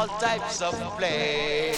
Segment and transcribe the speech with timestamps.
[0.00, 1.69] all types of play.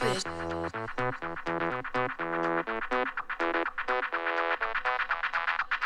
[0.00, 0.24] Bitch.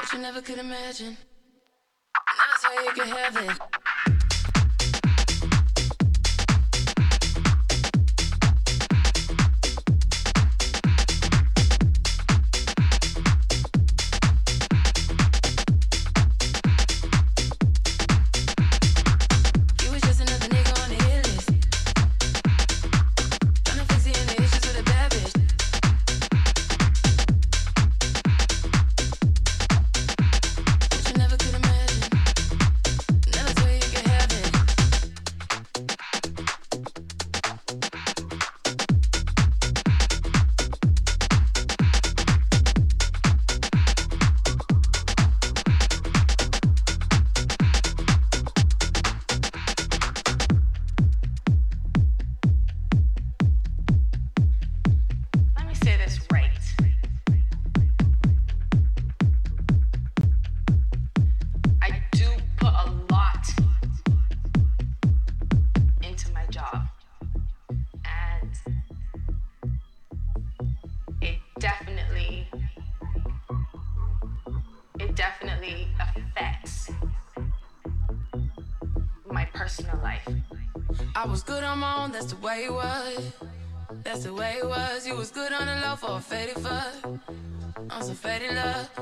[0.00, 1.16] But you never could imagine.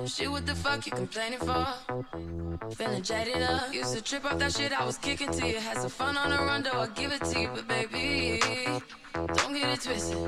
[0.07, 1.67] Shit, what the fuck you complaining for?
[2.75, 3.73] Feeling jaded up.
[3.73, 5.59] Used to trip off that shit I was kicking to you.
[5.59, 7.49] Had some fun on the run, though I give it to you.
[7.55, 8.41] But baby,
[9.65, 10.19] get it twisted.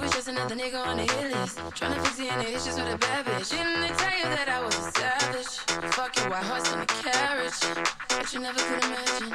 [0.00, 1.58] Was just another nigga on the hit list.
[1.74, 3.50] Trying to fix the inner issues with a bad bitch.
[3.50, 5.58] Didn't they tell you that I was a savage?
[5.94, 7.60] Fuck your white horse on a carriage.
[8.08, 9.30] But you never could imagine.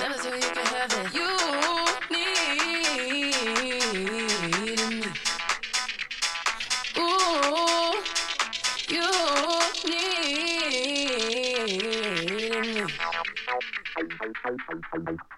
[0.00, 1.14] Never thought you could have it.
[1.14, 1.28] You
[2.10, 2.40] need
[4.90, 5.08] me.
[6.98, 7.94] Ooh,
[8.88, 9.08] you
[9.84, 10.08] need
[15.04, 15.33] me.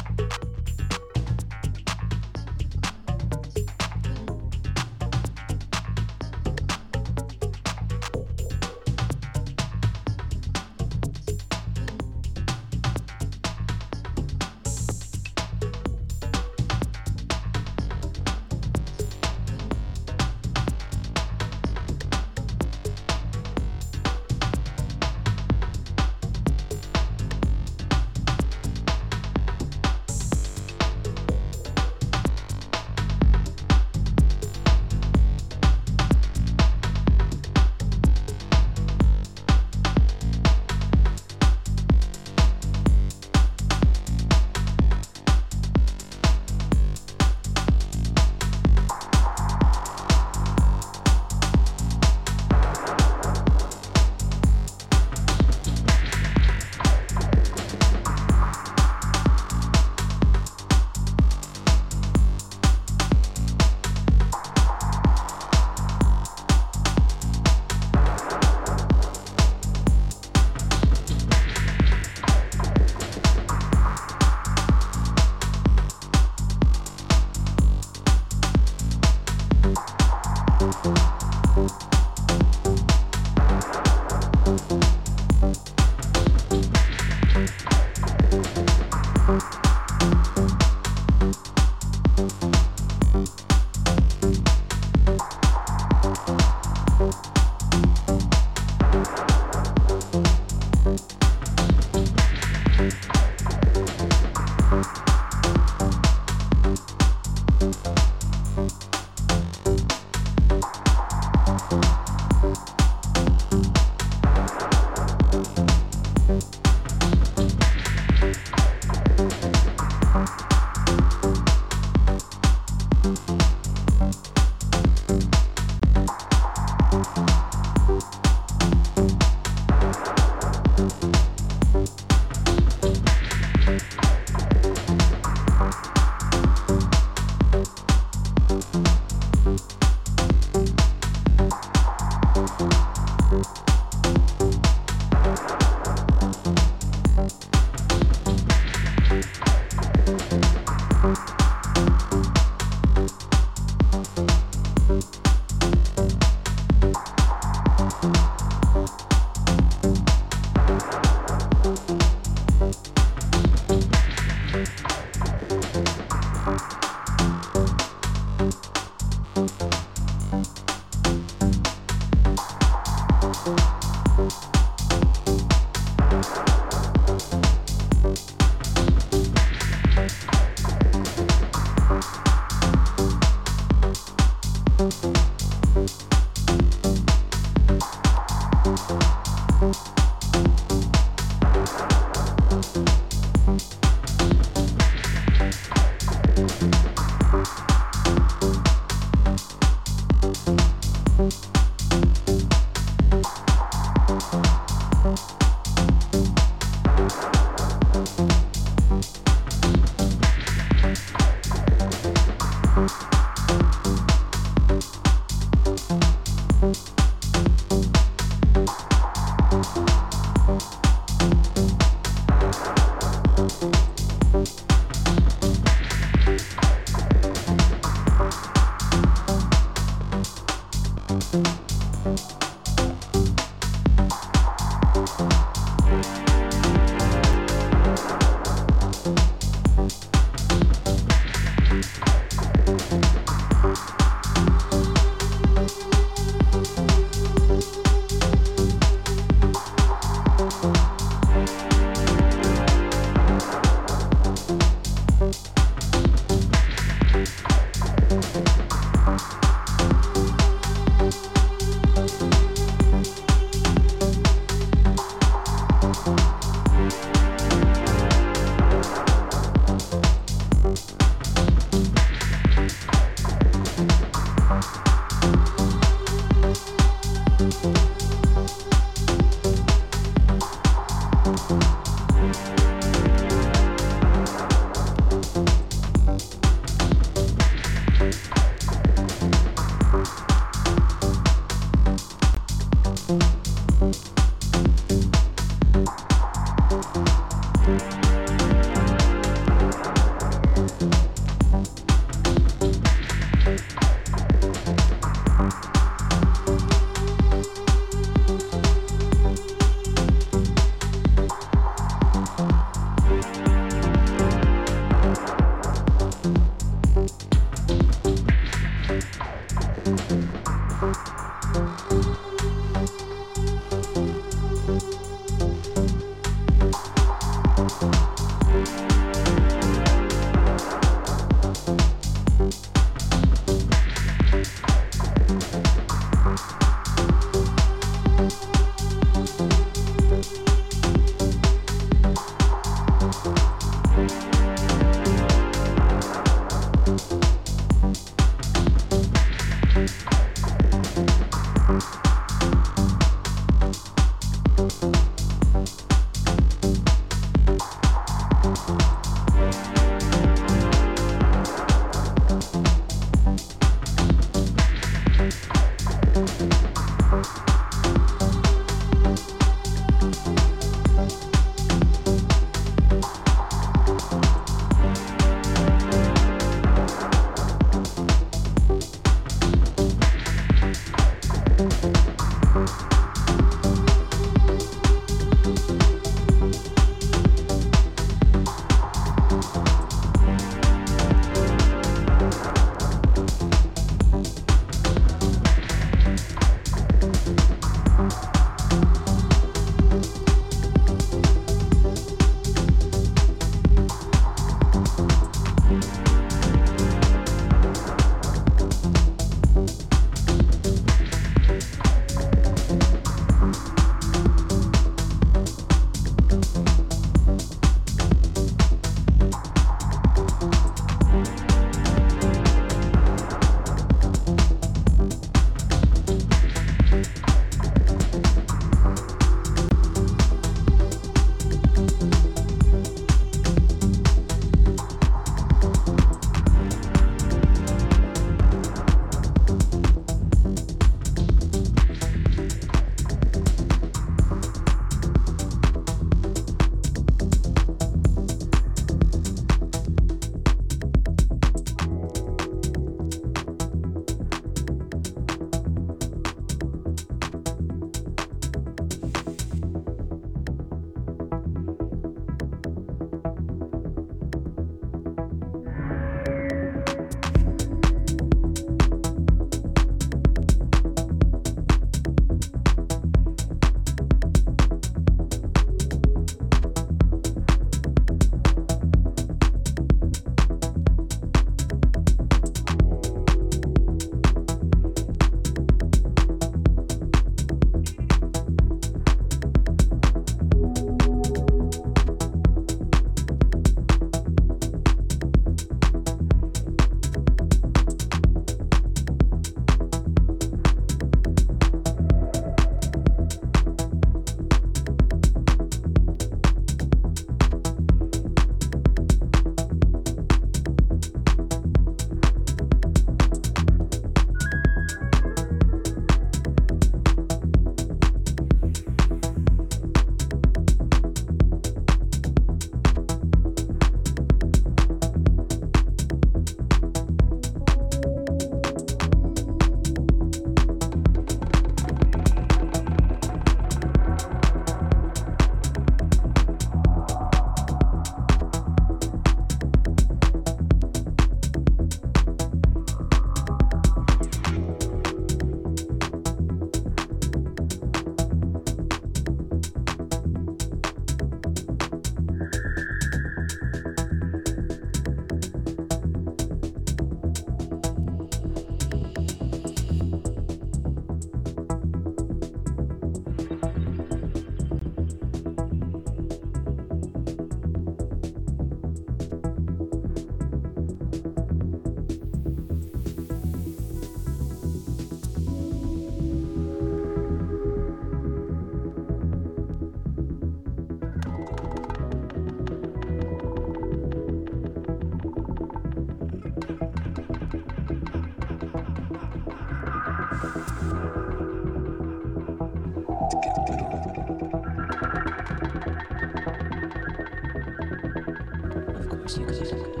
[599.31, 600.00] 谢谢谢谢。